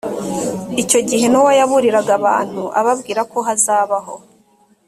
[0.81, 4.15] icyo gihe nowa yaburiraga abantu ababwira ko hazabaho